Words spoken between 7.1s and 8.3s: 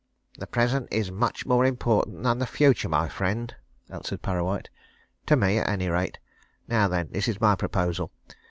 this is my proposal.